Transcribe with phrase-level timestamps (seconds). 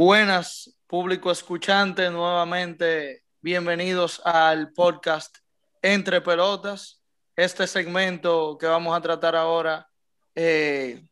[0.00, 5.38] Buenas, público escuchante, nuevamente bienvenidos al podcast
[5.82, 7.02] Entre Pelotas.
[7.34, 9.88] Este segmento que vamos a tratar ahora
[10.36, 11.02] eh,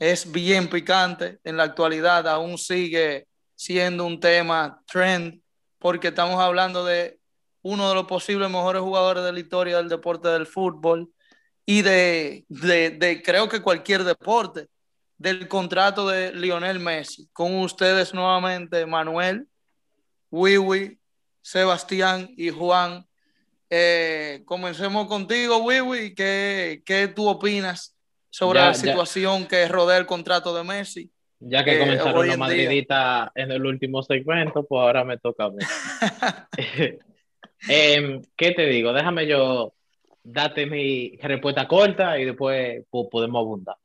[0.00, 1.38] es bien picante.
[1.44, 5.40] En la actualidad aún sigue siendo un tema trend
[5.78, 7.20] porque estamos hablando de
[7.62, 11.08] uno de los posibles mejores jugadores de la historia del deporte del fútbol
[11.64, 14.66] y de, de, de creo que cualquier deporte
[15.18, 17.28] del contrato de Lionel Messi.
[17.32, 19.46] Con ustedes nuevamente, Manuel,
[20.30, 20.98] Wiwi,
[21.42, 23.04] Sebastián y Juan.
[23.70, 26.14] Eh, comencemos contigo, Wiwi.
[26.14, 27.96] ¿Qué, ¿Qué tú opinas
[28.30, 28.78] sobre Ya, la ya.
[28.80, 31.10] situación que rodea el contrato de Messi?
[31.40, 35.50] Ya que Eh, comenzaron la madridita en el último segmento, pues ahora me toca a
[35.50, 35.58] mí.
[37.68, 38.92] Em, ¿qué te digo?
[38.92, 39.74] Déjame yo
[40.22, 43.76] date mi respuesta corta y después pues, podemos abundar.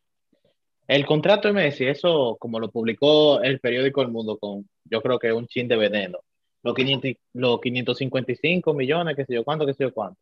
[0.88, 5.18] El contrato de Messi, eso como lo publicó el periódico El Mundo con, yo creo
[5.18, 6.20] que un chin de veneno.
[6.62, 10.20] Los, 500, los 555 millones, qué sé yo cuánto, qué sé yo cuánto.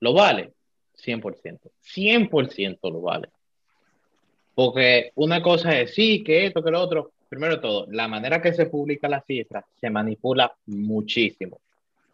[0.00, 0.52] ¿Lo vale?
[0.96, 1.58] 100%.
[1.82, 3.28] 100% lo vale.
[4.54, 7.10] Porque una cosa es sí, que esto, que lo otro.
[7.28, 11.58] Primero de todo, la manera que se publica la cifra se manipula muchísimo.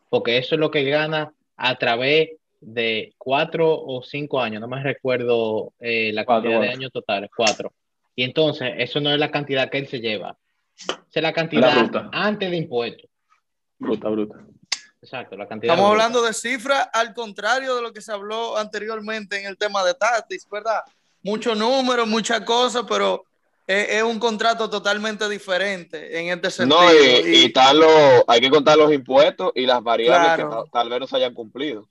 [0.09, 4.83] Porque eso es lo que gana a través de cuatro o cinco años, no me
[4.83, 7.73] recuerdo eh, la Cuatro, cantidad de años totales, cuatro.
[8.21, 10.37] Y entonces, eso no es la cantidad que él se lleva.
[10.77, 12.11] Esa es la cantidad bruta.
[12.13, 13.09] antes de impuestos.
[13.79, 14.35] Bruta, bruta.
[15.01, 15.73] Exacto, la cantidad.
[15.73, 16.05] Estamos bruta.
[16.05, 19.95] hablando de cifras al contrario de lo que se habló anteriormente en el tema de
[19.95, 20.81] Tatis, ¿verdad?
[21.23, 23.25] Muchos números, muchas cosas, pero
[23.67, 26.79] es, es un contrato totalmente diferente en este sentido.
[26.79, 26.97] No, y,
[27.37, 30.51] Y- y tal lo- hay que contar los impuestos y las variables Claro.
[30.51, 31.89] que tal, tal vez no se hayan cumplido.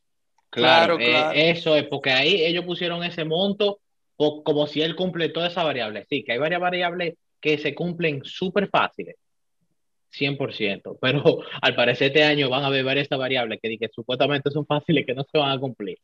[0.52, 1.32] Claro, Claro, eh, claro.
[1.34, 3.80] eso es porque ahí ellos pusieron ese monto
[4.20, 6.06] po- como si él cumple todas esas variables.
[6.10, 9.16] Sí, que hay varias variables que se cumplen súper fáciles,
[10.12, 11.24] 100%, pero
[11.62, 15.26] al parecer este año van a haber varias variables que, supuestamente son fáciles que no
[15.32, 15.98] se van a cumplir.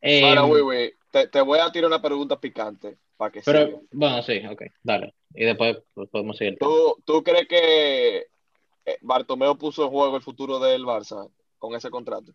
[0.00, 3.82] Eh, Ahora, güey, güey, te, te voy a tirar una pregunta picante para que pero
[3.90, 5.14] bueno, sí, ok, dale.
[5.34, 6.58] Y después pues, podemos seguir.
[6.60, 8.18] ¿Tú, ¿Tú crees que
[8.86, 12.32] eh, Bartomeu puso en juego el futuro del Barça con ese contrato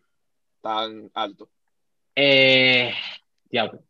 [0.60, 1.48] tan alto?
[2.14, 2.92] Eh,
[3.48, 3.80] diablo.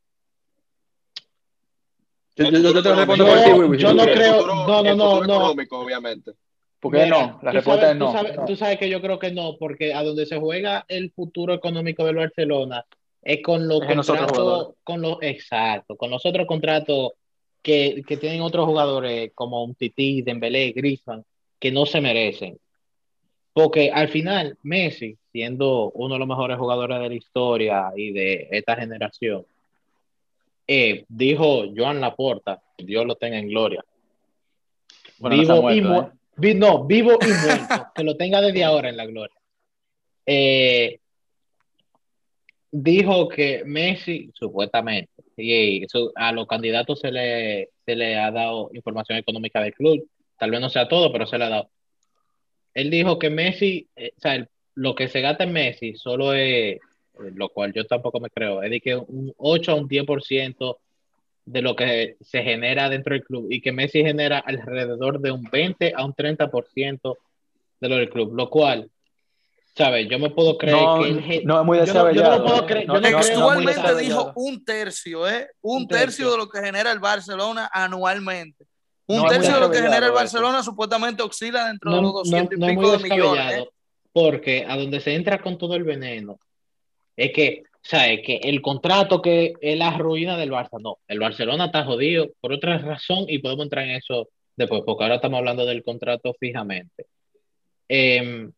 [2.37, 5.25] Yo, yo- yo te respondo por ti, Wiwi, yo no creo- no, no, no, no.
[5.25, 6.33] económico, obviamente.
[6.81, 7.39] ¿Por qué no?
[7.43, 8.07] La tú respuesta sabes- es no.
[8.07, 8.45] Tú sabes, no.
[8.45, 12.05] tú sabes que yo creo que no, porque a donde se juega el futuro económico
[12.05, 12.85] del Barcelona
[13.23, 17.13] es con los Es contratos, con los, exacto, con los otros contratos
[17.63, 21.25] que, que tienen otros jugadores como un Titi, Dembélé, Griezmann,
[21.59, 22.59] que no se merecen.
[23.55, 28.49] Porque al final, Messi, siendo uno de los mejores jugadores de la historia y de
[28.51, 29.47] esta generación,
[30.67, 33.85] eh, dijo Joan Laporta, Dios lo tenga en gloria.
[35.19, 36.11] Bueno, no vivo está muerto, y mu- ¿eh?
[36.37, 39.37] vi- no, vivo y muerto, que lo tenga desde ahora en la gloria.
[40.27, 40.99] Eh,
[42.71, 48.71] dijo que Messi, supuestamente, y eso, a los candidatos se le, se le ha dado
[48.75, 50.09] información económica del club,
[50.39, 51.71] tal vez no sea todo, pero se le ha dado.
[52.75, 56.35] Él dijo que Messi, eh, o sea, el- lo que se gasta en Messi solo
[56.35, 56.79] es,
[57.19, 60.77] lo cual yo tampoco me creo, es de que un 8 a un 10%
[61.47, 65.45] de lo que se genera dentro del club y que Messi genera alrededor de un
[65.45, 67.17] 20 a un 30%
[67.81, 68.91] de lo del club, lo cual,
[69.77, 70.09] ¿sabes?
[70.09, 72.05] Yo me puedo creer No, que él ge- no es muy yo no- yo no
[72.07, 72.45] descabellado.
[72.45, 72.67] puedo ¿eh?
[72.67, 75.49] creer- No- yo no Textualmente dijo un tercio, ¿eh?
[75.61, 76.07] Un, Un tercio.
[76.07, 76.31] tercio.
[76.33, 78.65] de lo que genera el Barcelona anualmente.
[79.07, 80.15] Un tercio de lo que genera el eso.
[80.15, 83.03] Barcelona supuestamente oscila dentro no, de los no- 200 no y es pico muy de
[83.03, 83.23] millones.
[83.33, 83.69] descabellado, ¿eh?
[84.15, 86.39] porque a donde se entra con todo el veneno
[87.17, 88.21] es que, ¿sabes?
[88.25, 92.53] Que el contrato que es la ruina del Barça, no, el Barcelona está jodido por
[92.53, 97.07] otra razón y podemos entrar en eso después, porque ahora estamos hablando del contrato fijamente.
[97.89, 98.51] Em,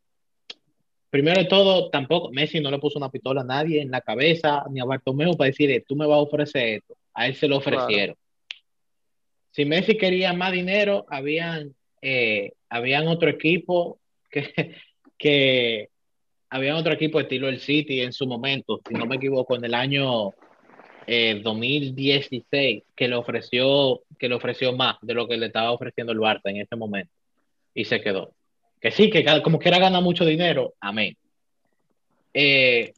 [1.10, 4.64] primero de todo, tampoco Messi no le puso una pistola a nadie en la cabeza,
[4.70, 6.96] ni a Bartomeu para decirle, tú me vas a ofrecer esto.
[7.14, 7.78] A él se lo Claro.
[7.78, 8.16] ofrecieron.
[9.50, 13.98] Si Messi quería más dinero, habían, eh, habían otro equipo
[14.30, 14.42] que,
[15.18, 15.88] que
[16.50, 19.74] habían otro equipo estilo el City en su momento, si no me equivoco, en el
[19.74, 20.32] año
[21.06, 26.12] eh, 2016, que le ofreció, que le ofreció más de lo que le estaba ofreciendo
[26.12, 27.12] el Barça en ese momento.
[27.74, 28.32] Y se quedó.
[28.80, 31.16] Que sí, que como quiera gana mucho dinero, amén.
[32.32, 32.92] Eh,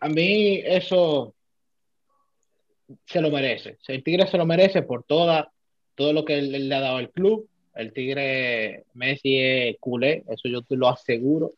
[0.00, 1.34] a mí eso
[3.06, 3.78] se lo merece.
[3.88, 5.50] El Tigre se lo merece por toda,
[5.94, 7.48] todo lo que le ha dado al club.
[7.74, 11.52] El Tigre Messi es culé, eso yo te lo aseguro.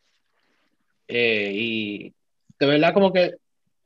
[1.14, 2.12] Eh, y
[2.58, 3.34] de verdad como que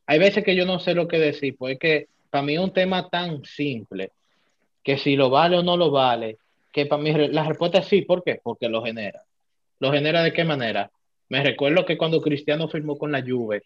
[0.05, 3.09] hay veces que yo no sé lo que decir, porque para mí es un tema
[3.09, 4.11] tan simple
[4.81, 6.37] que si lo vale o no lo vale,
[6.71, 8.03] que para mí la respuesta es sí.
[8.03, 8.39] ¿Por qué?
[8.41, 9.23] Porque lo genera.
[9.79, 10.89] ¿Lo genera de qué manera?
[11.27, 13.63] Me recuerdo que cuando Cristiano firmó con la Juve,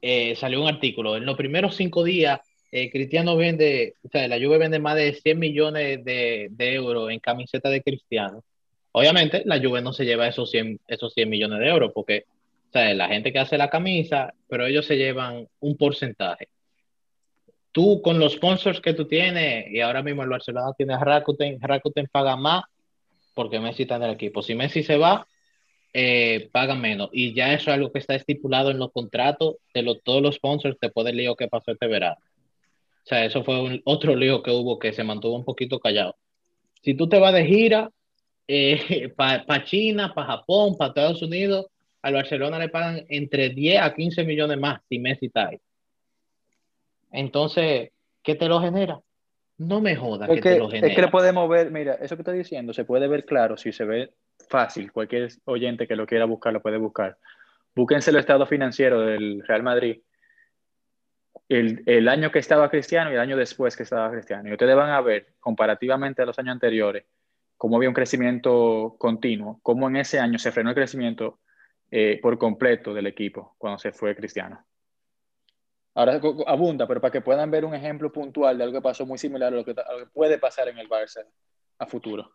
[0.00, 1.16] eh, salió un artículo.
[1.16, 2.40] En los primeros cinco días,
[2.72, 7.10] eh, Cristiano vende, o sea, la Juve vende más de 100 millones de, de, euros
[7.10, 8.42] en camiseta de Cristiano.
[8.92, 12.24] Obviamente, la Juve no se lleva esos 100, esos 100 millones de euros porque,
[12.68, 16.48] o sea, la gente que hace la camisa, pero ellos se llevan un porcentaje.
[17.72, 22.08] Tú con los sponsors que tú tienes, y ahora mismo el Barcelona tiene Rakuten, Rakuten
[22.10, 22.64] paga más
[23.34, 24.42] porque Messi está en el equipo.
[24.42, 25.26] Si Messi se va,
[25.92, 27.10] eh, menos.
[27.12, 30.76] Y ya eso es algo que está estipulado en los contratos de todos los sponsors
[30.80, 32.16] después del lío que pasó este verano.
[33.04, 36.16] O sea, eso fue otro lío que hubo que se mantuvo un poquito callado.
[36.82, 37.90] Si tú te vas de gira
[38.52, 41.66] eh, para China, para Japón, para Estados Unidos,
[42.02, 45.60] al Barcelona le pagan entre 10 a 15 millones más si Messi está ahí.
[47.12, 47.90] Entonces,
[48.22, 49.00] ¿qué te lo genera?
[49.58, 50.88] No me joda que, te lo genera.
[50.88, 53.84] Es que podemos ver, mira, eso que estoy diciendo se puede ver claro si se
[53.84, 54.10] ve
[54.48, 57.18] fácil, cualquier oyente que lo quiera buscar lo puede buscar.
[57.74, 60.00] Búsquense el estado financiero del Real Madrid
[61.48, 64.48] el, el, año que estaba Cristiano y el año después que estaba Cristiano.
[64.48, 67.04] Y ustedes van a ver, comparativamente a los años anteriores,
[67.60, 71.40] cómo había un crecimiento continuo, cómo en ese año se frenó el crecimiento
[71.90, 74.64] eh, por completo del equipo cuando se fue Cristiano.
[75.94, 79.18] Ahora abunda, pero para que puedan ver un ejemplo puntual de algo que pasó muy
[79.18, 81.22] similar a lo que, a lo que puede pasar en el Barça
[81.78, 82.32] a futuro.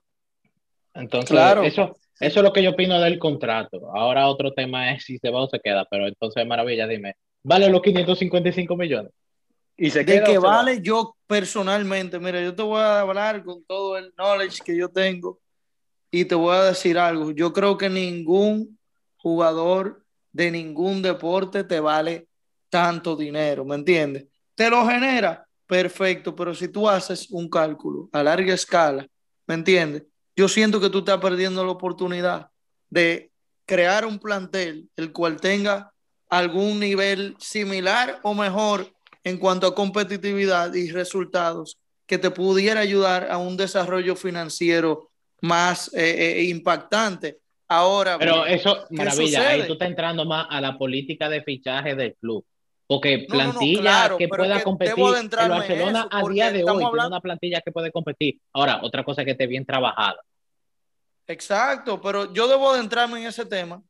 [0.94, 1.64] Entonces, claro.
[1.64, 3.96] eso, eso es lo que yo opino del contrato.
[3.96, 7.68] Ahora otro tema es si se va o se queda, pero entonces, maravilla, dime, ¿vale
[7.68, 9.12] los 555 millones?
[9.78, 13.98] ¿Y se de que vale yo personalmente, mira, yo te voy a hablar con todo
[13.98, 15.40] el knowledge que yo tengo
[16.10, 17.32] y te voy a decir algo.
[17.32, 18.80] Yo creo que ningún
[19.18, 22.28] jugador de ningún deporte te vale
[22.70, 24.26] tanto dinero, ¿me entiendes?
[24.54, 29.08] Te lo genera, perfecto, pero si tú haces un cálculo a larga escala,
[29.48, 30.04] ¿me entiendes?
[30.36, 32.50] yo siento que tú estás perdiendo la oportunidad
[32.90, 33.32] de
[33.66, 35.92] crear un plantel el cual tenga
[36.30, 38.94] algún nivel similar o mejor
[39.26, 45.10] en cuanto a competitividad y resultados que te pudiera ayudar a un desarrollo financiero
[45.42, 47.40] más eh, eh, impactante.
[47.68, 52.14] Ahora, pero eso, maravilla, ahí tú estás entrando más a la política de fichaje del
[52.16, 52.46] club.
[52.88, 54.94] Porque plantilla que pueda competir.
[54.94, 58.40] El Barcelona a día de hoy tiene una plantilla que puede competir.
[58.54, 60.22] Ahora, otra cosa que esté bien trabajada.
[61.26, 63.82] Exacto, pero yo debo adentrarme en ese tema,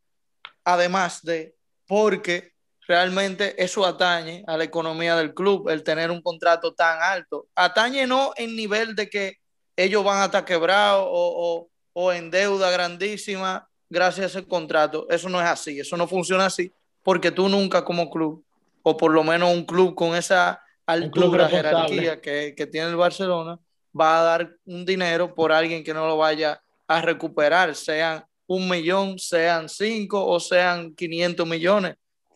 [0.63, 1.53] además de
[1.85, 2.55] porque
[2.87, 7.47] realmente eso atañe a la economía del club, el tener un contrato tan alto.
[7.55, 9.37] Atañe no en nivel de que
[9.75, 15.07] ellos van a estar quebrados o, o en deuda grandísima gracias a ese contrato.
[15.09, 16.71] Eso no es así, eso no funciona así,
[17.03, 18.43] porque tú nunca como club
[18.83, 23.59] o por lo menos un club con esa altura, jerarquía que, que, tiene el Barcelona,
[23.99, 28.69] va a dar un dinero por alguien que no lo vaya a recuperar, sean un
[28.69, 31.95] millón, sean cinco o sean 500 millones.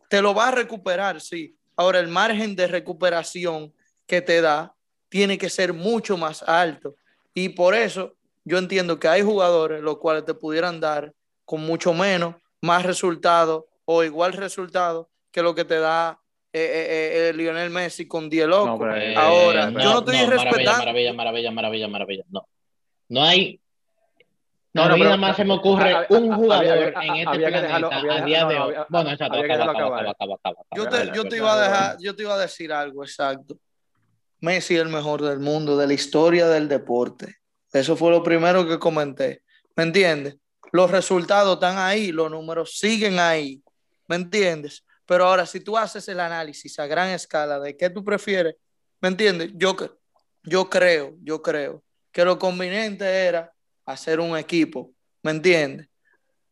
[0.09, 1.56] Te lo va a recuperar, sí.
[1.77, 3.73] Ahora, el margen de recuperación
[4.06, 4.75] que te da
[5.07, 6.95] tiene que ser mucho más alto.
[7.33, 11.13] Y por eso yo entiendo que hay jugadores los cuales te pudieran dar
[11.45, 16.19] con mucho menos, más resultado o igual resultado que lo que te da
[16.51, 18.88] eh, eh, eh, Lionel Messi con 10 locos.
[19.15, 20.79] Ahora, yo no estoy respetando.
[20.79, 22.47] Maravilla, maravilla, maravilla, maravilla, No,
[23.07, 23.59] no hay.
[24.71, 28.59] No, no, nada más se me ocurre un jugador en este planeta a día de
[28.59, 28.76] hoy.
[28.90, 32.35] Bueno, exacto, acaba, acaba, acaba, Yo te, yo te iba a dejar, yo te iba
[32.35, 33.57] a decir algo exacto.
[34.42, 37.38] Messi es el mejor del mundo, de la historia del deporte.
[37.73, 39.44] Eso fue lo primero que comenté.
[39.76, 40.38] ¿Me entiendes?
[40.71, 43.61] Los resultados están ahí, los números siguen ahí.
[44.07, 44.85] ¿Me entiendes?
[45.06, 48.56] Pero ahora, si tú haces el análisis a gran escala de qué tú prefieres,
[49.02, 49.52] ¿me entiendes?
[49.56, 49.76] Yo,
[50.44, 53.52] yo creo, yo creo que lo conveniente era
[53.91, 54.91] hacer un equipo,
[55.23, 55.87] ¿me entiendes?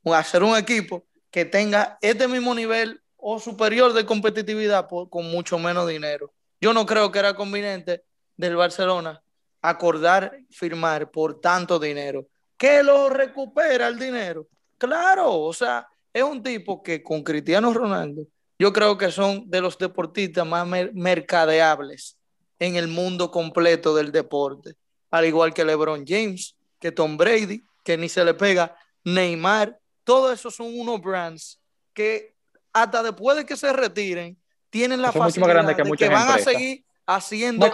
[0.03, 5.87] Hacer un equipo que tenga este mismo nivel o superior de competitividad con mucho menos
[5.87, 6.33] dinero.
[6.61, 8.03] Yo no creo que era conveniente
[8.35, 9.21] del Barcelona
[9.61, 12.27] acordar firmar por tanto dinero.
[12.57, 14.47] Que lo recupera el dinero.
[14.77, 18.23] Claro, o sea, es un tipo que con Cristiano Ronaldo
[18.57, 22.17] yo creo que son de los deportistas más mercadeables
[22.57, 24.73] en el mundo completo del deporte,
[25.11, 30.39] al igual que LeBron James, que Tom Brady, que ni se le pega, Neymar, todos
[30.39, 31.59] esos son unos brands
[31.93, 32.35] que
[32.73, 34.37] hasta después de que se retiren,
[34.69, 37.67] tienen la facilidad de que van a seguir haciendo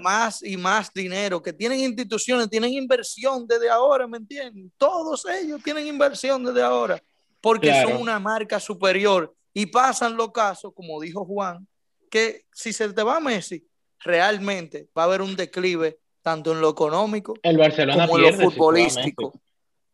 [0.00, 4.70] más y más dinero, que tienen instituciones, tienen inversión desde ahora, ¿me entienden?
[4.76, 7.00] Todos ellos tienen inversión desde ahora,
[7.40, 9.34] porque son una marca superior.
[9.52, 11.66] Y pasan los casos, como dijo Juan,
[12.10, 13.66] que si se te va Messi,
[14.00, 18.50] realmente va a haber un declive tanto en lo económico El Barcelona como en lo
[18.50, 19.32] futbolístico.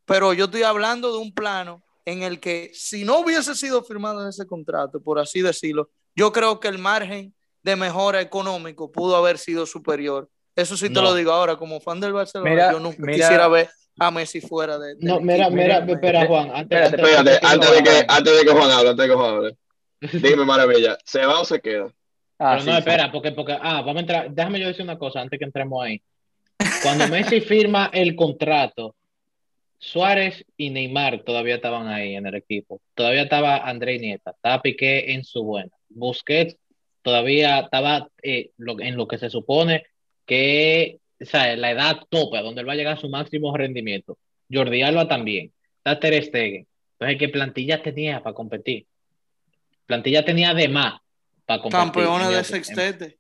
[0.05, 4.29] Pero yo estoy hablando de un plano en el que si no hubiese sido firmado
[4.29, 9.39] ese contrato, por así decirlo, yo creo que el margen de mejora económico pudo haber
[9.39, 10.29] sido superior.
[10.55, 11.03] Eso sí te No.
[11.03, 13.69] lo digo ahora, como fan del Barcelona, Mira, yo nunca mira- quisiera ver
[13.99, 14.95] a Messi fuera de.
[14.95, 16.51] del No, mira, mira, Mira, espera, Juan.
[16.55, 17.03] Antes, espérate,
[17.33, 18.07] Espérate, antes de, que, Juan.
[18.09, 19.57] antes de que Juan hable, antes de que Juan hable.
[20.13, 21.93] Dime, Maravilla, ¿se va o se queda?
[22.39, 22.79] Ah, Pero sí, no, sí.
[22.79, 25.83] espera, porque, porque, ah, vamos a entrar, déjame yo decir una cosa antes que entremos
[25.85, 26.01] ahí.
[26.87, 28.95] Cuando Messi firma el contrato,
[29.79, 32.81] Suárez y Neymar todavía estaban ahí en el equipo.
[32.95, 35.71] Todavía estaba André Nieta, estaba Piqué en su buena.
[35.89, 36.57] Busquets
[37.03, 39.85] todavía estaba eh, lo- en lo que se supone
[40.27, 44.17] que, o sea, la edad tope, donde él va a llegar a su máximo rendimiento.
[44.53, 45.53] Jordi Alba también.
[45.79, 46.67] Está Ter Stegen.
[46.93, 48.87] Entonces, ¿qué plantilla tenía para competir?
[49.87, 51.01] Plantilla tenía de más
[51.45, 51.85] para competir.
[51.85, 53.19] Campeones de sextete.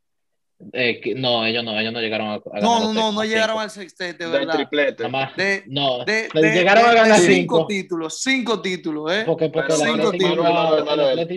[0.73, 3.25] Eh, que- no, ellos no, ellos no llegaron a, a ganar No, no, no, no
[3.25, 4.55] llegaron al sextete, Del ¿verdad?
[4.55, 5.03] triplete.
[5.05, 7.57] Nada más- De- no, De, le de- llegaron de- a ganar de cinco.
[7.59, 9.23] cinco títulos, cinco títulos, ¿eh?
[9.27, 9.79] Porque, porque el
[10.11, 10.11] títulos,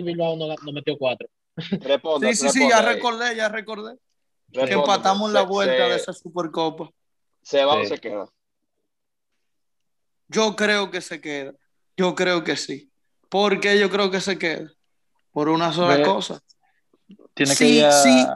[0.02, 1.28] Bilbao, no, no metió cuatro.
[1.56, 2.94] Responda, Sí, sí, sí, ya ahí.
[2.94, 3.96] recordé, ya recordé.
[4.52, 6.90] Que empatamos la vuelta se- de esa Supercopa.
[7.42, 8.26] ¿Se va o se queda?
[10.28, 11.52] Yo creo que se queda.
[11.96, 12.90] Yo creo que sí.
[13.28, 14.70] ¿Por qué yo creo que se queda?
[15.32, 16.40] Por una sola Ve- cosa.
[17.34, 18.26] Tiene Sí, que ir a- sí.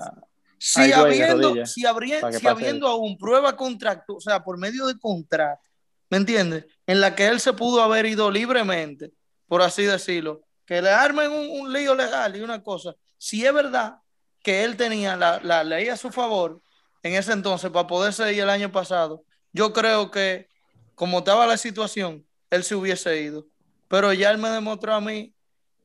[0.67, 4.99] Si Ay, habiendo, si que si habiendo aún prueba contrato, o sea, por medio de
[4.99, 5.61] contrato,
[6.09, 6.65] ¿me entiendes?
[6.87, 9.13] En la que él se pudo haber ido libremente,
[9.47, 12.95] por así decirlo, que le armen un, un lío legal y una cosa.
[13.19, 13.97] Si es verdad
[14.43, 16.63] que él tenía la, la ley a su favor
[17.03, 20.49] en ese entonces para poderse ir el año pasado, yo creo que
[20.95, 23.47] como estaba la situación, él se hubiese ido.
[23.87, 25.35] Pero ya él me demostró a mí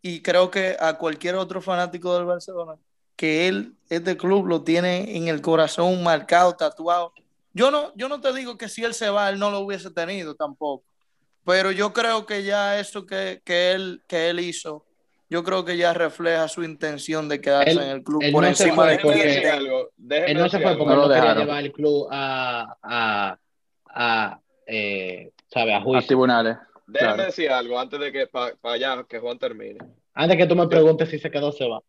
[0.01, 2.79] y creo que a cualquier otro fanático del Barcelona
[3.19, 7.11] que él, este club lo tiene en el corazón marcado, tatuado.
[7.53, 9.91] Yo no, yo no te digo que si él se va, él no lo hubiese
[9.91, 10.85] tenido tampoco.
[11.43, 14.85] Pero yo creo que ya eso que, que él, que él hizo,
[15.29, 18.43] yo creo que ya refleja su intención de quedarse Él- en el club él por
[18.43, 19.89] no encima de porque- algo.
[20.09, 20.85] Él no se decir fue algo.
[20.85, 23.37] porque No no, quería llevar el club a, a,
[23.87, 25.73] a, eh, ¿sabe?
[25.73, 26.07] a a juicio.
[26.07, 26.55] tribunales.
[26.87, 27.23] Déjeme Claro.
[27.25, 29.79] decir algo antes de que para allá que Juan termine.
[30.13, 31.81] Antes que tú me preguntes si se quedó o se va.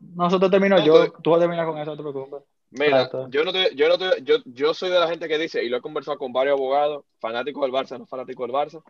[0.00, 2.42] Nosotros terminamos, No, yo, tú vas a terminar con eso, no te preocupes.
[2.70, 5.64] Mira, yo no te- yo no te- yo, yo soy de la gente que dice,
[5.64, 8.82] y lo he conversado con varios abogados, fanáticos del Barça, no fanáticos del Barça,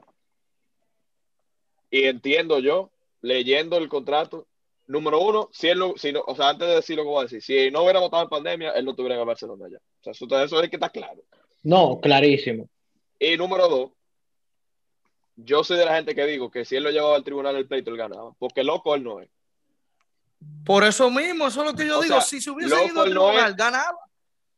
[1.91, 4.47] y entiendo yo, leyendo el contrato,
[4.87, 7.21] número uno, si él no, si no, o sea, antes de decir lo que voy
[7.21, 9.79] a decir, si no hubiera votado en pandemia, él no estuviera en el Barcelona ya.
[9.79, 11.23] O sea, eso, eso es que está claro.
[11.62, 12.69] No, clarísimo.
[13.19, 13.91] Y número dos,
[15.37, 17.69] yo soy de la gente que digo que si él lo llevaba al tribunal el
[17.69, 19.31] pleito, él ganaba, porque loco él no es.
[20.64, 22.14] Por eso mismo, eso es lo que yo O digo.
[22.16, 23.99] sea, si se hubiese ido al tribunal, ganaba.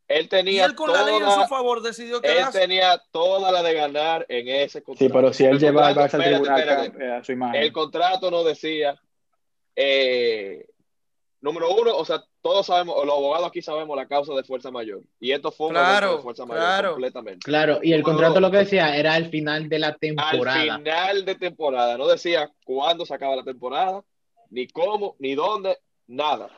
[0.07, 2.59] Él Y tenía él con la ley a toda- su favor decidió Él quedarse.
[2.59, 5.05] tenía toda la de ganar en ese contrato.
[5.07, 7.05] Sí, pero si él El lleva al contrato- Barça al espérate, tribunal espérate.
[7.05, 7.61] eh, a su imagen.
[7.63, 8.99] El contrato no decía,
[9.75, 10.65] eh,
[11.39, 15.01] número uno, o sea, todos sabemos, los abogados aquí sabemos la causa de fuerza mayor.
[15.19, 16.91] Y esto fue un Claro, de fuerza mayor claro.
[16.91, 17.45] completamente.
[17.45, 20.77] Claro, y el contrato lo que decía era al final de la Al temporada.
[20.77, 24.03] final de temporada, no decía cuándo se acaba la temporada,
[24.51, 26.49] ni cómo, ni dónde, nada.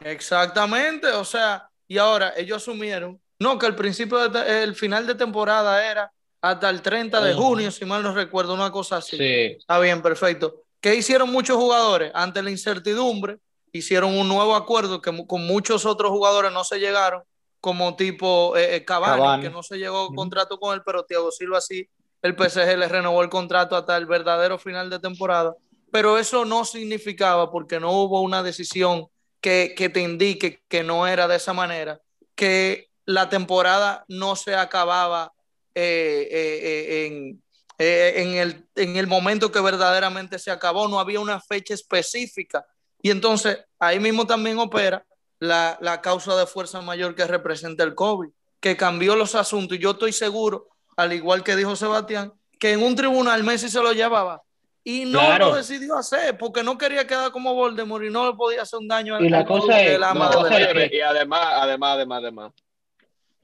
[0.00, 5.14] Exactamente, o sea, y ahora ellos asumieron, no, que el principio, de el final de
[5.14, 9.16] temporada era hasta el 30 de junio, si mal no recuerdo, una cosa así.
[9.16, 10.62] Sí, Está bien, perfecto.
[10.80, 12.12] ¿Qué hicieron muchos jugadores?
[12.14, 13.38] Ante la incertidumbre,
[13.72, 17.22] hicieron un nuevo acuerdo que con muchos otros jugadores no se llegaron,
[17.60, 19.42] como tipo eh, eh, Cavani, Cavani.
[19.42, 21.88] que no se llegó contrato con él, pero Thiago Silva sí,
[22.22, 25.54] el PSG le renovó el contrato hasta el verdadero final de temporada.
[25.90, 29.06] Pero eso no significaba, porque no hubo una decisión
[29.40, 32.00] que, que te indique que no era de esa manera,
[32.34, 35.32] que la temporada no se acababa
[35.74, 37.42] eh, eh, eh, en,
[37.78, 42.66] eh, en, el, en el momento que verdaderamente se acabó, no había una fecha específica.
[43.00, 45.06] Y entonces ahí mismo también opera
[45.38, 49.76] la, la causa de fuerza mayor que representa el COVID, que cambió los asuntos.
[49.76, 53.82] Y yo estoy seguro, al igual que dijo Sebastián, que en un tribunal Messi se
[53.82, 54.42] lo llevaba.
[54.88, 55.48] Y no Claro.
[55.48, 58.86] lo decidió hacer porque no quería quedar como Voldemort y no le podía hacer un
[58.86, 62.52] daño Y la cosa es- la cosa es que- y además, además, además, además.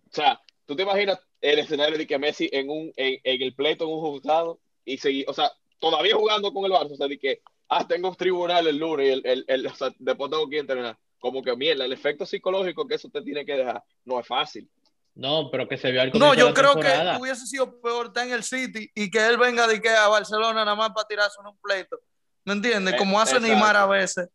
[0.06, 3.54] O sea, tú te imaginas el escenario de que Messi en un en, en el
[3.56, 7.08] pleito en un juzgado y seguir, o sea, todavía jugando con el Barça, o sea,
[7.08, 10.30] de que ah, tengo un tribunal el lunes y el, el, el- o sea, después
[10.30, 10.96] tengo que entrenar.
[11.18, 14.68] Como que mierda, el efecto psicológico que eso te tiene que dejar no es fácil.
[15.14, 17.16] No, pero que se vio al No, de yo creo temporada.
[17.16, 20.08] que hubiese sido peor estar en el City y que él venga de que a
[20.08, 21.98] Barcelona nada más para tirarse en un pleito.
[22.44, 22.94] ¿Me entiendes?
[22.94, 23.48] Eh, Como hace exacto.
[23.54, 24.28] Neymar a veces.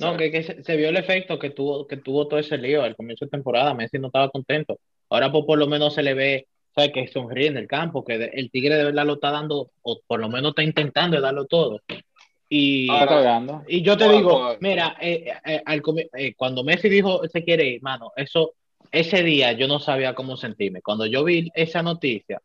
[0.00, 2.82] No, que, que se, se vio el efecto que tuvo, que tuvo todo ese lío
[2.82, 3.74] al comienzo de temporada.
[3.74, 4.78] Messi no estaba contento.
[5.10, 6.92] Ahora pues, por lo menos se le ve, ¿sabes?
[6.92, 10.00] Que sonríe en el campo, que de- el Tigre de verdad lo está dando, o
[10.06, 11.80] por lo menos está intentando darlo todo.
[12.48, 12.86] Y,
[13.66, 14.58] y yo te digo, pues.
[14.60, 15.82] mira, eh, eh, al
[16.14, 18.52] eh, cuando Messi dijo se quiere ir, mano, eso,
[18.92, 20.82] ese día yo no sabía cómo sentirme.
[20.82, 22.40] Cuando yo vi esa noticia,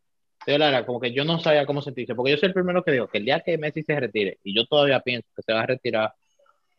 [0.45, 2.91] de verdad, como que yo no sabía cómo sentirse, porque yo soy el primero que
[2.91, 5.61] digo que el día que Messi se retire, y yo todavía pienso que se va
[5.61, 6.13] a retirar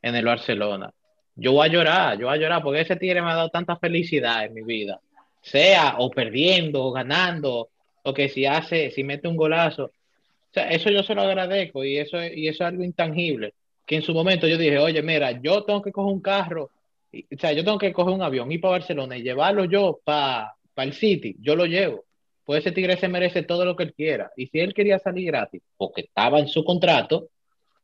[0.03, 0.91] en el Barcelona,
[1.35, 3.77] yo voy a llorar, yo voy a llorar, porque ese tigre me ha dado tanta
[3.77, 5.01] felicidad en mi vida,
[5.43, 7.69] sea o perdiendo o ganando,
[8.03, 11.85] o que si hace, si mete un golazo, o sea, eso yo se lo agradezco
[11.85, 13.53] y eso, es- y eso es algo intangible.
[13.87, 16.71] Que en su momento yo dije, oye, mira, yo tengo que coger un carro,
[17.13, 20.55] o sea, yo tengo que coger un avión, ir para Barcelona y llevarlo yo para
[20.77, 22.05] el City, yo lo llevo.
[22.45, 24.31] Pues ese tigre se merece todo lo que él quiera.
[24.37, 27.31] Y si él quería salir gratis, porque estaba en su contrato,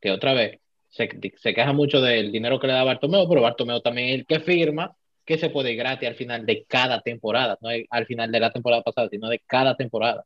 [0.01, 3.81] que otra vez se, se queja mucho del dinero que le da Bartomeu, pero Bartomeu
[3.81, 7.57] también es el que firma que se puede ir gratis al final de cada temporada,
[7.61, 10.25] no al final de la temporada pasada, sino de cada temporada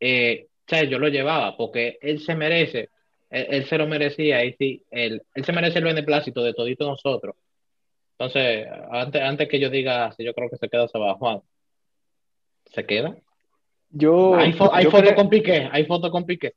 [0.00, 2.90] eh, o sea, yo lo llevaba porque él se merece,
[3.30, 6.86] él, él se lo merecía y sí, él, él se merece el beneplácito de todito
[6.86, 7.36] nosotros.
[8.18, 11.40] Entonces, antes, antes que yo diga si yo creo que se queda, se va Juan.
[12.66, 13.16] ¿Se queda?
[13.90, 16.54] Yo, hay fo- hay yo foto creo- con Piqué, hay foto con Piqué.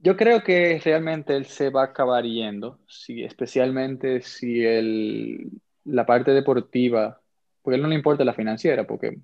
[0.00, 5.50] Yo creo que realmente él se va a acabar yendo, sí, especialmente si el,
[5.84, 7.20] la parte deportiva,
[7.62, 9.18] porque a él no le importa la financiera, porque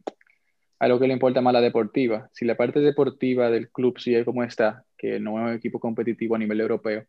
[0.81, 2.29] a lo que le importa más la deportiva.
[2.33, 6.35] Si la parte deportiva del club sigue como está, que no es un equipo competitivo
[6.35, 7.05] a nivel europeo,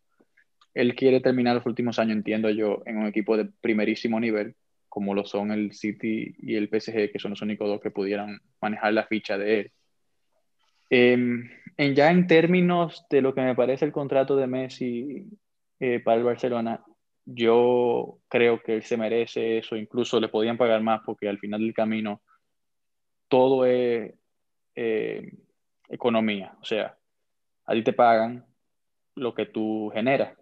[0.75, 4.55] él quiere terminar los últimos años, entiendo yo, en un equipo de primerísimo nivel,
[4.89, 8.39] como lo son el City y el PSG, que son los únicos dos que pudieran
[8.61, 9.71] manejar la ficha de él.
[10.89, 15.25] Em, en ya en términos de lo que me parece el contrato de Messi
[15.79, 16.83] eh, para el Barcelona,
[17.25, 21.61] yo creo que él se merece eso, incluso le podían pagar más porque al final
[21.61, 22.21] del camino
[23.29, 24.13] todo es
[24.75, 25.31] eh,
[25.89, 26.97] economía, o sea,
[27.65, 28.45] a te pagan
[29.15, 30.37] lo que tú generas.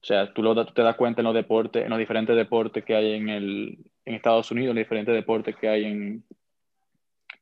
[0.00, 2.94] O sea, tú, lo, te das cuenta en los deportes, en los diferentes deportes que
[2.94, 6.24] hay en, Estados Unidos, en los diferentes deportes que hay en,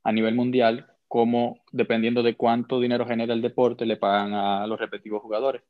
[0.03, 4.81] a nivel mundial, como dependiendo de cuánto dinero genera el deporte, le pagan a los
[4.81, 5.63] respectivos jugadores.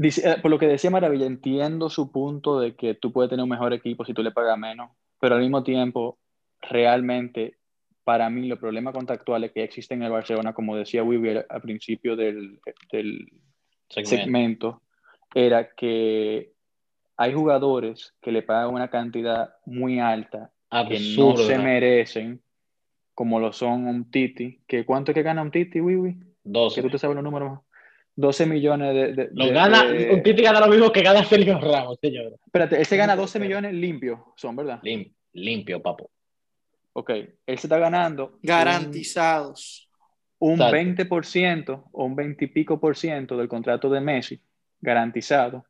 [0.00, 3.50] Eh, por lo que decía Maravilla, entiendo su punto de que tú puedes tener un
[3.50, 6.18] mejor equipo si tú le pagas menos, pero al mismo tiempo,
[6.62, 7.58] realmente,
[8.04, 12.16] para mí, los problemas contractuales que existen en el Barcelona, como decía Weaver al principio
[12.16, 12.60] del
[13.88, 14.16] Segmento.
[14.24, 14.82] segmento,
[15.34, 16.52] era que
[17.16, 20.50] hay jugadores que le pagan una cantidad muy alta
[20.88, 22.42] que no se merecen,
[23.14, 26.14] como lo son un Titi, que ¿cuánto es que gana un Titi, Wiwi?
[26.18, 26.82] Que 12.
[26.82, 27.60] tú te sabes los números.
[28.14, 29.12] 12 millones de...
[29.14, 32.36] de- Lo de- gana, de- un Titi gana lo mismo que gana Sergio Ramos, señor.
[32.44, 34.80] Espérate, él se gana 12 millones limpios, son, ¿verdad?
[34.82, 36.10] Lim- limpio, papo.
[36.92, 39.87] Ok, él se está ganando un- Garantizados.
[40.40, 40.76] Un Exacto.
[40.76, 44.40] 20% o un 20 y pico por ciento del contrato de Messi,
[44.80, 45.64] garantizado,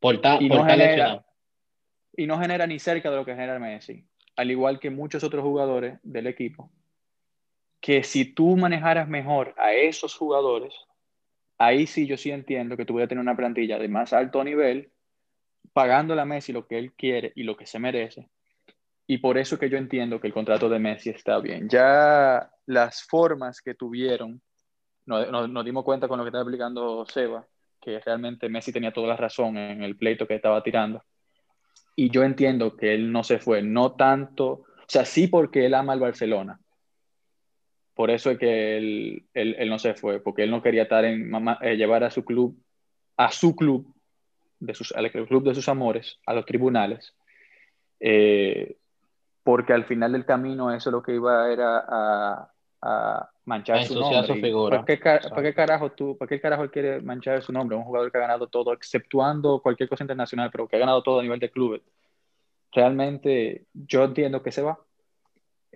[0.00, 1.24] Por ta- y por no, genera,
[2.16, 5.42] y no genera ni cerca de lo que genera Messi, al igual que muchos otros
[5.42, 6.70] jugadores del equipo,
[7.80, 10.74] que si tú manejaras mejor a esos jugadores,
[11.58, 14.42] ahí sí yo sí entiendo que tú voy a tener una plantilla de más alto
[14.44, 14.90] nivel,
[15.72, 18.28] pagándole a Messi lo que él quiere y lo que se merece.
[19.06, 21.68] Y por eso que yo entiendo que el contrato de Messi está bien.
[21.68, 24.40] Ya las formas que tuvieron,
[25.06, 27.46] nos, dimos cuenta con lo que estaba explicando Seba,
[27.80, 31.02] que realmente Messi tenía toda la razón en el pleito que estaba tirando.
[31.96, 35.74] Y yo entiendo que él no se fue, no tanto, o sea, sí porque él
[35.74, 36.58] ama al Barcelona.
[37.94, 41.04] Por eso es que él, él- él no se fue, porque él no quería estar
[41.04, 42.58] en eh, llevar a su club,
[43.16, 43.94] a su club,
[44.58, 47.14] de sus, al club de sus amores, a los tribunales,
[48.00, 48.76] eh,
[49.44, 52.50] porque al final del camino eso lo que iba era a,
[52.82, 54.26] a manchar A su nombre.
[54.26, 54.84] su figura.
[54.84, 54.96] ¿Para qué,
[55.30, 57.76] para qué carajo tú, para qué carajo quiere manchar su nombre?
[57.76, 61.20] Un jugador que ha ganado todo, exceptuando cualquier cosa internacional, pero que ha ganado todo
[61.20, 61.82] a nivel de clubes.
[62.72, 64.78] Realmente yo entiendo que se va.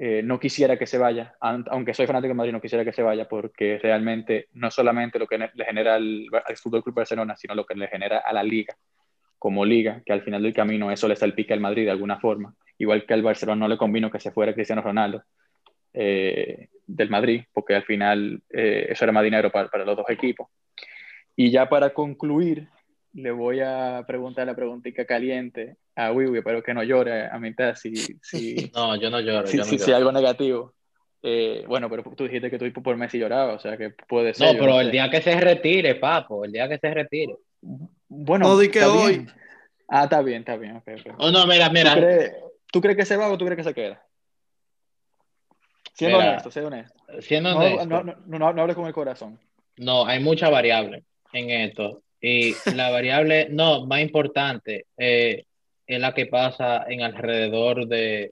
[0.01, 3.03] Eh, no quisiera que se vaya, aunque soy fanático de Madrid, no quisiera que se
[3.03, 7.57] vaya porque realmente no solamente lo que le genera al, al Fútbol Club Barcelona, sino
[7.57, 8.77] lo que le genera a la liga
[9.41, 12.55] como liga, que al final del camino eso le salpica al Madrid de alguna forma,
[12.79, 15.23] igual que al Barcelona no le convino que se fuera Cristiano Ronaldo
[15.93, 20.09] eh, del Madrid, porque al final eh, eso era más dinero para, para los dos
[20.11, 20.49] equipos.
[21.37, 22.69] Y ya para concluir,
[23.15, 27.75] le voy a preguntar la preguntita caliente a Wiwi, pero que no llore a mitad
[27.75, 29.47] si, si, No, yo no lloro.
[29.47, 29.85] si, yo no si- lloro.
[29.87, 30.75] si algo negativo.
[31.21, 34.55] Eh, bueno, pero tú dijiste que tú por Messi lloraba, o sea que puede ser.
[34.55, 34.81] No, pero sé.
[34.83, 37.35] el día que se retire, papo, el día que se retire.
[38.09, 39.13] Bueno, No di que hoy.
[39.19, 39.31] bien.
[39.89, 40.77] Ah, está bien, está bien.
[40.77, 41.15] ok, ok.
[41.19, 41.95] Oh, no, mira, ¿Tú mira.
[41.95, 42.33] crees?
[42.73, 44.03] ¿Tú crees que se va o tú crees que se queda?
[45.95, 46.95] Siendo Mira, honesto, sé honesto.
[47.21, 49.39] Siendo No, honesto, no, no, no, no hables con el corazón.
[49.79, 52.03] No, hay muchas variables en esto.
[52.21, 55.45] Y la variable, no, más importante, eh,
[55.87, 58.31] es la que pasa en alrededor de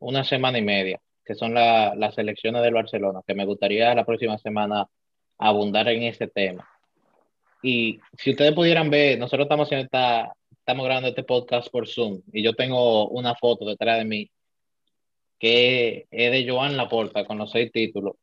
[0.00, 4.04] una semana y media, que son la- las elecciones del Barcelona, que me gustaría la
[4.04, 4.86] próxima semana
[5.38, 6.68] abundar en ese tema.
[7.62, 10.32] Y si ustedes pudieran ver, nosotros estamos haciendo esta,
[10.70, 14.30] estamos grabando este podcast por Zoom, y yo tengo una foto detrás de mí
[15.36, 18.14] que es de Joan Laporta con los seis títulos.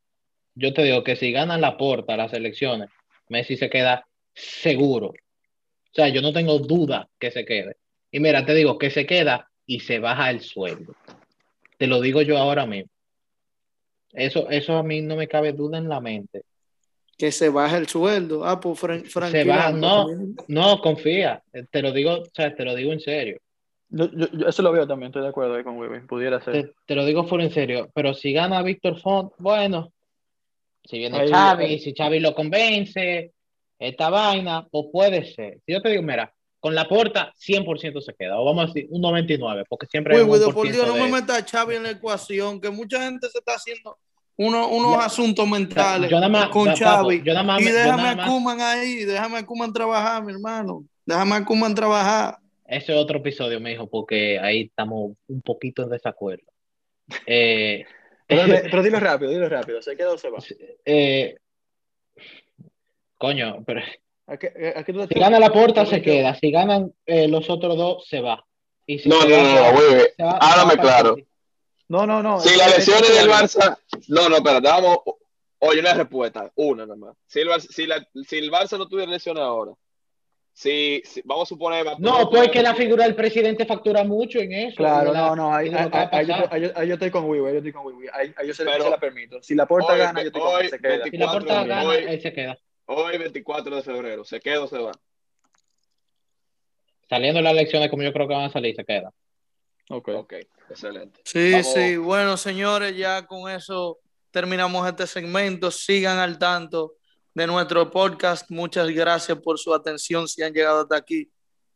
[0.56, 2.90] Yo te digo que si ganan Laporta las elecciones,
[3.28, 5.08] Messi se queda seguro.
[5.08, 5.14] O
[5.92, 7.76] sea, yo no tengo duda que se quede.
[8.12, 10.96] Y mira, te digo que se queda y se baja el sueldo.
[11.78, 12.90] Te lo digo yo ahora mismo.
[14.14, 16.44] Eso, eso a mí no me cabe duda en la mente.
[17.18, 18.46] Que se baje el sueldo.
[18.46, 20.08] Ah, pues Fran Frankie Se baja, no,
[20.48, 21.42] no, confía.
[21.72, 23.40] Te lo digo, o sea, te lo digo en serio.
[23.90, 26.06] Yo, yo- yo eso lo veo también, estoy de acuerdo ahí con Weber.
[26.06, 26.54] Pudiera ser.
[26.54, 27.90] Te, te lo digo fuera en serio.
[27.96, 29.92] Pero si gana Víctor Font, bueno,
[30.84, 33.32] si viene Ahí- Xavi, ahí- si Xavi lo convence,
[33.80, 35.60] esta vaina, pues puede ser.
[35.66, 38.88] Si yo te digo, mira, con la porta 100% se queda, o vamos a decir
[38.90, 41.46] un 99, porque siempre hay Uy, un Guido, por 1% Dios, no me metas a
[41.48, 43.98] Xavi en la ecuación, que mucha gente se está haciendo
[44.38, 47.21] uno- unos asuntos mentales yo nada más- con Xavi.
[47.23, 50.32] yo nada más- y yo déjame nada a Kuman ahí, déjame a Kuman trabajar, mi
[50.34, 50.84] hermano.
[51.06, 52.38] Déjame a Kuman trabajar.
[52.65, 56.45] Ese es otro episodio, me dijo, porque ahí estamos un poquito en desacuerdo.
[57.26, 57.86] Eh,
[58.28, 59.82] Pero, pero dilo rápido, dilo rápido.
[59.82, 60.39] ¿Se queda o se va?
[60.86, 61.36] eh,
[63.17, 63.82] coño, pero
[64.28, 67.50] ¿A qué- a qué tú- si gana la porta se queda, si ganan eh, los
[67.50, 68.43] otros dos se va.
[68.86, 70.08] Y si No, se no, va, no, no, güey.
[70.19, 71.15] Háblame claro.
[71.89, 72.39] No, no, no.
[72.39, 73.78] Si las es- lesiones es- del Barça.
[74.10, 75.00] No, no, espérate, vamos.
[75.60, 77.15] Oye, una respuesta, una nada más.
[77.26, 79.71] Si el, Barça, si, la- si el Barça no tuviera lesiones ahora,
[80.54, 81.86] si, si- vamos a suponer.
[82.00, 84.76] No, pues que la figura del presidente factura mucho en eso.
[84.78, 86.50] Claro, no, no, ahí, ahí- a ahí yo, pasar.
[86.52, 88.10] ahí yo- ahí yo estoy con yo estoy con Weber.
[88.13, 89.41] Ahí, ahí yo se, Pero- se la permito.
[89.41, 90.91] Si la Hoy- gana, yo estoy con se queda.
[90.91, 92.58] Si la 24 gana, hoy- él se queda.
[92.86, 94.91] Hoy, 24 de febrero, ¿se queda o se va?
[97.10, 99.12] Saliendo las elecciones como yo creo que van a salir, se queda.
[99.89, 100.10] Ok.
[100.15, 100.34] Ok,
[100.69, 101.21] excelente.
[101.23, 101.73] Sí, Vamos.
[101.73, 101.97] sí.
[101.97, 104.00] Bueno, señores, ya con eso
[104.32, 105.71] terminamos este segmento.
[105.71, 106.95] Sigan al tanto
[107.34, 108.50] de nuestro podcast.
[108.50, 111.32] Muchas gracias por su atención si han llegado hasta aquí.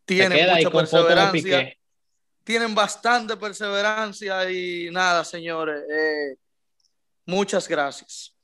[0.06, 1.74] Tienen mucha perseverancia.
[2.44, 5.84] Tienen bastante perseverancia y nada, señores.
[5.90, 6.36] eh,
[7.26, 8.36] muchas gracias.